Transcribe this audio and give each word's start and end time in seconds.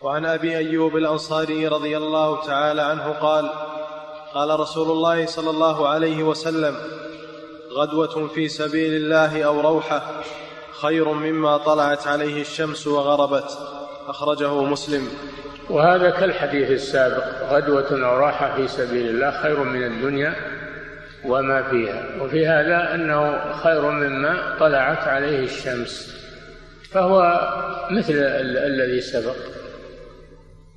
وعن 0.00 0.24
أبي 0.26 0.56
أيوب 0.56 0.96
الأنصاري 0.96 1.68
رضي 1.68 1.96
الله 1.96 2.46
تعالى 2.46 2.82
عنه 2.82 3.12
قال 3.12 3.50
قال 4.34 4.60
رسول 4.60 4.90
الله 4.90 5.26
صلى 5.26 5.50
الله 5.50 5.88
عليه 5.88 6.22
وسلم 6.22 6.76
غدوة 7.72 8.28
في 8.28 8.48
سبيل 8.48 8.92
الله 8.92 9.42
أو 9.42 9.60
روحة 9.60 10.22
خير 10.82 11.08
مما 11.08 11.56
طلعت 11.56 12.06
عليه 12.06 12.40
الشمس 12.40 12.86
وغربت. 12.86 13.58
أخرجه 14.08 14.62
مسلم. 14.62 15.08
وهذا 15.70 16.10
كالحديث 16.10 16.70
السابق 16.70 17.52
غدوة 17.52 18.06
أو 18.06 18.18
راحة 18.18 18.56
في 18.56 18.68
سبيل 18.68 19.08
الله 19.08 19.42
خير 19.42 19.62
من 19.62 19.82
الدنيا 19.82 20.34
وما 21.24 21.62
فيها. 21.62 22.04
وفي 22.20 22.46
هذا 22.46 22.94
أنه 22.94 23.52
خير 23.52 23.90
مما 23.90 24.56
طلعت 24.60 25.08
عليه 25.08 25.44
الشمس. 25.44 26.16
فهو 26.92 27.40
مثل 27.90 28.14
الذي 28.14 29.00
سبق. 29.00 29.36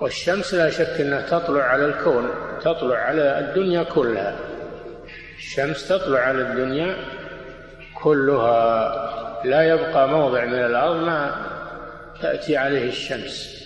والشمس 0.00 0.54
لا 0.54 0.70
شك 0.70 1.00
إنها 1.00 1.20
تطلع 1.20 1.62
على 1.62 1.84
الكون 1.84 2.28
تطلع 2.60 2.96
على 2.96 3.38
الدنيا 3.38 3.82
كلها. 3.82 4.36
الشمس 5.38 5.88
تطلع 5.88 6.18
على 6.18 6.42
الدنيا 6.42 6.96
كلها. 8.02 9.12
لا 9.44 9.62
يبقى 9.62 10.08
موضع 10.08 10.44
من 10.44 10.54
الأرض 10.58 10.96
ما 10.96 11.46
تأتي 12.22 12.56
عليه 12.56 12.88
الشمس. 12.88 13.62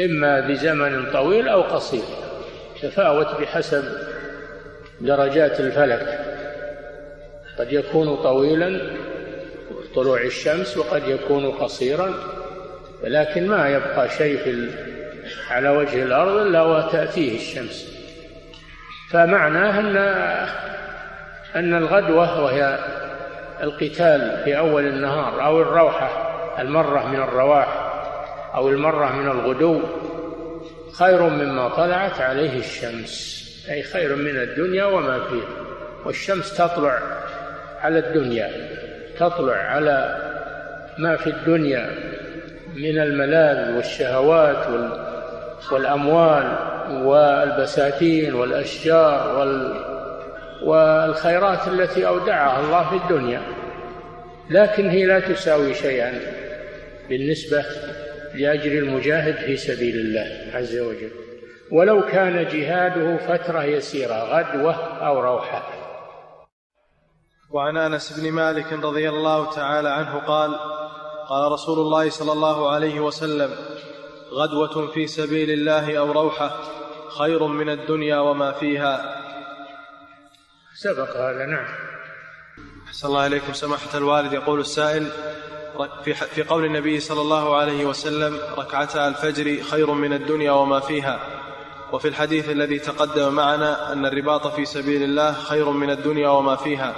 إما 0.00 0.40
بزمن 0.40 1.12
طويل 1.12 1.48
أو 1.48 1.62
قصير 1.62 2.04
تفاوت 2.82 3.40
بحسب 3.40 3.84
درجات 5.00 5.60
الفلك. 5.60 6.26
قد 7.58 7.72
يكون 7.72 8.16
طويلا 8.16 8.96
طلوع 9.94 10.20
الشمس 10.20 10.76
وقد 10.76 11.08
يكون 11.08 11.50
قصيرا 11.50 12.14
لكن 13.04 13.46
ما 13.46 13.68
يبقى 13.68 14.08
شيء 14.08 14.38
في 14.38 14.70
على 15.50 15.68
وجه 15.68 16.02
الأرض 16.02 16.36
إلا 16.36 16.62
وتأتيه 16.62 17.36
الشمس. 17.36 17.96
فمعناه 19.10 19.80
أن 19.80 19.96
أن 21.56 21.74
الغدوة 21.74 22.44
وهي 22.44 22.78
القتال 23.62 24.42
في 24.44 24.58
أول 24.58 24.86
النهار 24.86 25.44
أو 25.44 25.62
الروحة 25.62 26.08
المرة 26.62 27.08
من 27.08 27.16
الرواح 27.16 27.68
أو 28.54 28.68
المرة 28.68 29.12
من 29.12 29.28
الغدو 29.30 29.80
خير 30.92 31.22
مما 31.22 31.68
طلعت 31.68 32.20
عليه 32.20 32.58
الشمس. 32.58 33.36
أي 33.70 33.82
خير 33.82 34.16
من 34.16 34.36
الدنيا 34.36 34.84
وما 34.84 35.20
فيها. 35.20 35.48
والشمس 36.04 36.56
تطلع 36.56 36.98
على 37.80 37.98
الدنيا 37.98 38.50
تطلع 39.18 39.56
على 39.56 40.16
ما 40.98 41.16
في 41.16 41.30
الدنيا. 41.30 41.90
من 42.74 42.98
الملاذ 42.98 43.76
والشهوات 43.76 44.66
والأموال 45.72 46.58
والبساتين 46.90 48.34
والأشجار 48.34 49.46
والخيرات 50.62 51.68
التي 51.68 52.06
أودعها 52.06 52.60
الله 52.60 52.90
في 52.90 52.96
الدنيا. 52.96 53.42
لكن 54.50 54.88
هي 54.88 55.06
لا 55.06 55.20
تساوي 55.20 55.74
شيئا 55.74 56.20
بالنسبة 57.08 57.64
لأجر 58.34 58.72
المجاهد 58.72 59.34
في 59.34 59.56
سبيل 59.56 59.96
الله 59.96 60.56
عز 60.58 60.78
وجل. 60.78 61.10
ولو 61.72 62.02
كان 62.02 62.48
جهاده 62.48 63.16
فترة 63.16 63.64
يسيرة 63.64 64.14
غدوة 64.14 64.74
أو 65.06 65.20
روحة. 65.20 65.62
وعن 67.50 67.76
أنس 67.76 68.20
بن 68.20 68.32
مالك 68.32 68.72
رضي 68.72 69.08
الله 69.08 69.54
تعالى 69.54 69.88
عنه 69.88 70.18
قال 70.18 70.50
قال 71.28 71.52
رسول 71.52 71.78
الله 71.78 72.10
صلى 72.10 72.32
الله 72.32 72.70
عليه 72.70 73.00
وسلم 73.00 73.50
غدوة 74.32 74.86
في 74.86 75.06
سبيل 75.06 75.50
الله 75.50 75.98
أو 75.98 76.12
روحة 76.12 76.50
خير 77.18 77.46
من 77.46 77.68
الدنيا 77.70 78.18
وما 78.18 78.52
فيها. 78.52 79.22
سبق 80.74 81.16
هذا 81.16 81.46
نعم. 81.46 81.66
أحسن 82.86 83.08
الله 83.08 83.26
إليكم. 83.26 83.52
سماحة 83.52 83.98
الوالد 83.98 84.32
يقول 84.32 84.60
السائل 84.60 85.06
في, 86.04 86.14
في 86.14 86.42
قول 86.42 86.64
النبي 86.64 87.00
صلى 87.00 87.20
الله 87.20 87.56
عليه 87.56 87.84
وسلم 87.84 88.38
ركعتا 88.58 89.08
الفجر 89.08 89.62
خير 89.62 89.90
من 89.90 90.12
الدنيا 90.12 90.52
وما 90.52 90.80
فيها. 90.80 91.20
وفي 91.92 92.08
الحديث 92.08 92.50
الذي 92.50 92.78
تقدم 92.78 93.32
معنا 93.34 93.92
أن 93.92 94.06
الرباط 94.06 94.46
في 94.46 94.64
سبيل 94.64 95.02
الله 95.02 95.32
خير 95.32 95.70
من 95.70 95.90
الدنيا 95.90 96.28
وما 96.28 96.56
فيها. 96.56 96.94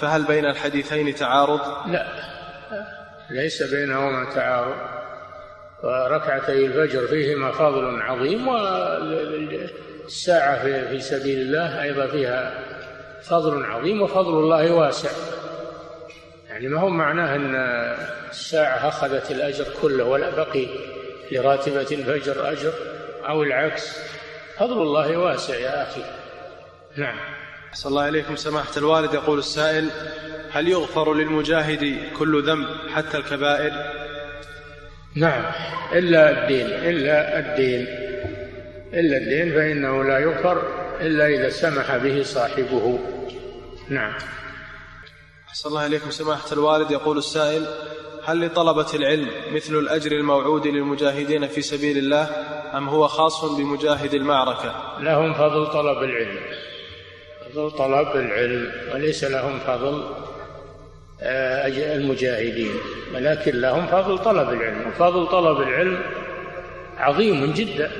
فهل 0.00 0.24
بين 0.24 0.46
الحديثين 0.46 1.14
تعارض؟ 1.14 1.60
لا. 1.86 2.29
ليس 3.30 3.62
بينهما 3.62 4.34
تعارض. 4.34 4.76
وركعتي 5.82 6.66
الفجر 6.66 7.06
فيهما 7.06 7.52
فضل 7.52 8.02
عظيم 8.02 8.48
والساعة 10.04 10.62
في 10.62 11.00
سبيل 11.00 11.40
الله 11.40 11.82
أيضا 11.82 12.06
فيها 12.06 12.54
فضل 13.22 13.64
عظيم 13.64 14.02
وفضل 14.02 14.38
الله 14.38 14.72
واسع. 14.72 15.10
يعني 16.48 16.68
ما 16.68 16.80
هو 16.80 16.88
معناه 16.88 17.36
أن 17.36 17.54
الساعة 18.30 18.88
أخذت 18.88 19.30
الأجر 19.30 19.66
كله 19.82 20.04
ولا 20.04 20.30
بقي 20.30 20.66
لراتبة 21.32 21.80
الفجر 21.80 22.52
أجر 22.52 22.72
أو 23.28 23.42
العكس؟ 23.42 23.98
فضل 24.56 24.82
الله 24.82 25.16
واسع 25.16 25.54
يا 25.54 25.82
أخي. 25.82 26.02
نعم. 26.96 27.18
أحسن 27.70 27.88
الله 27.88 28.08
إليكم 28.08 28.36
سماحة 28.36 28.76
الوالد. 28.76 29.14
يقول 29.14 29.38
السائل 29.38 29.90
هل 30.52 30.68
يغفر 30.68 31.14
للمجاهد 31.14 31.98
كل 32.18 32.42
ذنب 32.42 32.66
حتى 32.94 33.16
الكبائر؟ 33.16 33.72
نعم 35.14 35.52
إلا 35.92 36.30
الدين 36.30 36.66
إلا 36.66 37.38
الدين 37.38 37.86
إلا 38.94 39.16
الدين 39.16 39.52
فإنه 39.54 40.04
لا 40.04 40.18
يغفر 40.18 40.62
إلا 41.00 41.26
إذا 41.26 41.50
سمح 41.50 41.96
به 41.96 42.22
صاحبه. 42.22 42.98
نعم. 43.88 44.12
أحسن 45.48 45.68
الله 45.68 45.86
إليكم 45.86 46.10
سماحة 46.10 46.52
الوالد. 46.52 46.90
يقول 46.90 47.18
السائل 47.18 47.66
هل 48.24 48.46
لطلبة 48.46 48.86
العلم 48.94 49.30
مثل 49.52 49.74
الأجر 49.74 50.12
الموعود 50.12 50.66
للمجاهدين 50.66 51.46
في 51.46 51.62
سبيل 51.62 51.98
الله 51.98 52.30
أم 52.74 52.88
هو 52.88 53.08
خاص 53.08 53.44
بمجاهد 53.44 54.14
المعركة؟ 54.14 54.98
لهم 55.00 55.34
فضل 55.34 55.66
طلب 55.66 56.02
العلم. 56.02 56.38
فضل 57.54 57.70
طلب 57.70 58.16
العلم 58.16 58.72
وليس 58.94 59.24
لهم 59.24 59.58
فضل 59.58 60.02
آه، 61.22 61.66
المجاهدين 61.66 62.70
ولكن 63.14 63.60
لهم 63.60 63.86
فضل 63.86 64.18
طلب 64.18 64.48
العلم 64.48 64.86
وفضل 64.88 65.26
طلب 65.26 65.60
العلم 65.68 65.98
عظيم 66.98 67.52
جدا. 67.52 67.90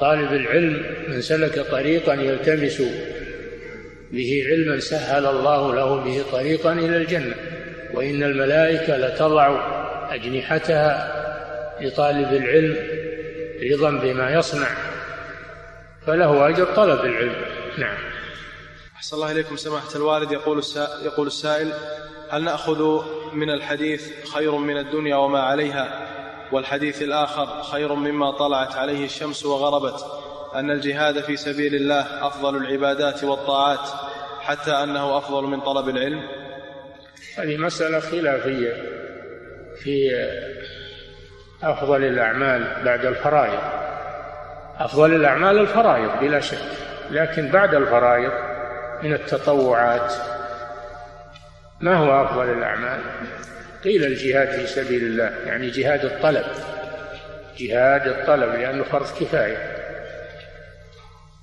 طالب 0.00 0.32
العلم 0.32 0.82
من 1.08 1.20
سلك 1.20 1.58
طريقا 1.60 2.14
يلتمس 2.14 2.82
به 4.12 4.44
علما 4.48 4.80
سهل 4.80 5.26
الله 5.26 5.74
له 5.74 5.96
به 5.96 6.24
طريقا 6.32 6.72
إلى 6.72 6.96
الجنة. 6.96 7.34
وإن 7.94 8.22
الملائكة 8.22 8.96
لتضع 8.96 9.58
أجنحتها 10.10 11.14
لطالب 11.80 12.32
العلم 12.32 12.76
رضا 13.72 13.90
بما 13.90 14.34
يصنع 14.34 14.68
فله 16.06 16.48
أجر 16.48 16.64
طلب 16.64 17.04
العلم. 17.04 17.34
نعم. 17.78 18.13
أحسن 18.96 19.16
الله 19.16 19.32
إليكم 19.32 19.56
سماحة 19.56 19.96
الوالد. 19.96 20.32
يقول 20.32 20.62
يقول 21.02 21.26
السائل 21.26 21.72
هل 22.30 22.44
نأخذ 22.44 23.04
من 23.32 23.50
الحديث 23.50 24.28
خير 24.34 24.56
من 24.56 24.78
الدنيا 24.78 25.16
وما 25.16 25.40
عليها؟ 25.42 26.08
والحديث 26.52 27.02
الآخر 27.02 27.62
خير 27.62 27.94
مما 27.94 28.30
طلعت 28.30 28.76
عليه 28.76 29.04
الشمس 29.04 29.46
وغربت. 29.46 30.04
أن 30.54 30.70
الجهاد 30.70 31.20
في 31.20 31.36
سبيل 31.36 31.74
الله 31.74 32.26
أفضل 32.26 32.56
العبادات 32.56 33.24
والطاعات 33.24 33.88
حتى 34.40 34.70
أنه 34.70 35.18
أفضل 35.18 35.44
من 35.44 35.60
طلب 35.60 35.88
العلم. 35.88 36.22
هذه 37.38 37.56
مسألة 37.56 38.00
خلافية 38.00 38.72
في 39.82 40.10
أفضل 41.62 42.04
الأعمال 42.04 42.84
بعد 42.84 43.06
الفرائض. 43.06 43.60
أفضل 44.78 45.14
الأعمال 45.14 45.58
الفرائض 45.58 46.20
بلا 46.20 46.40
شك. 46.40 46.58
لكن 47.10 47.48
بعد 47.48 47.74
الفرائض 47.74 48.53
من 49.02 49.12
التطوعات. 49.12 50.12
ما 51.80 51.94
هو 51.94 52.24
أفضل 52.24 52.52
الأعمال؟ 52.52 53.00
قيل 53.84 54.04
الجهاد 54.04 54.48
في 54.48 54.66
سبيل 54.66 55.02
الله 55.02 55.32
يعني 55.46 55.70
جهاد 55.70 56.04
الطلب. 56.04 56.44
جهاد 57.58 58.06
الطلب 58.06 58.54
لأنه 58.54 58.84
فرض 58.84 59.06
كفاية. 59.20 59.76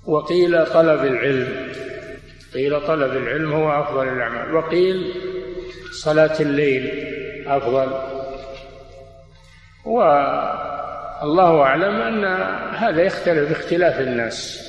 وقيل 0.06 0.66
طلب 0.66 1.06
العلم. 1.06 1.72
قيل 2.54 2.88
طلب 2.88 3.18
العلم 3.18 3.54
هو 3.54 3.82
أفضل 3.82 4.08
الأعمال. 4.08 4.56
وقيل 4.56 5.14
صلاة 5.92 6.40
الليل 6.40 7.08
أفضل. 7.48 8.02
والله 9.86 11.62
أعلم 11.62 12.02
أن 12.02 12.26
هذا 12.76 13.02
يختلف 13.02 13.50
باختلاف 13.50 14.00
الناس. 14.00 14.68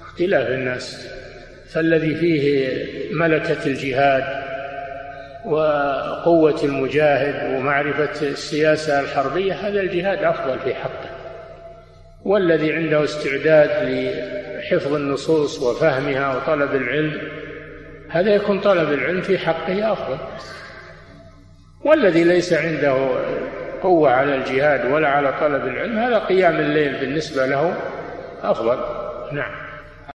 اختلاف 0.00 0.48
الناس. 0.48 1.08
فالذي 1.74 2.14
فيه 2.14 2.68
ملكة 3.12 3.66
الجهاد 3.66 4.24
وقوة 5.44 6.64
المجاهد 6.64 7.56
ومعرفة 7.56 8.26
السياسة 8.26 9.00
الحربية 9.00 9.52
هذا 9.52 9.80
الجهاد 9.80 10.24
أفضل 10.24 10.58
في 10.58 10.74
حقه. 10.74 11.10
والذي 12.24 12.72
عنده 12.72 13.04
استعداد 13.04 13.70
لحفظ 13.88 14.94
النصوص 14.94 15.62
وفهمها 15.62 16.36
وطلب 16.36 16.74
العلم 16.74 17.20
هذا 18.10 18.34
يكون 18.34 18.60
طلب 18.60 18.92
العلم 18.92 19.20
في 19.20 19.38
حقه 19.38 19.92
أفضل. 19.92 20.18
والذي 21.84 22.24
ليس 22.24 22.52
عنده 22.52 23.08
قوة 23.82 24.10
على 24.10 24.34
الجهاد 24.34 24.92
ولا 24.92 25.08
على 25.08 25.32
طلب 25.40 25.66
العلم 25.66 25.98
هذا 25.98 26.18
قيام 26.18 26.56
الليل 26.56 27.00
بالنسبة 27.00 27.46
له 27.46 27.76
أفضل. 28.42 28.78
نعم. 29.32 29.63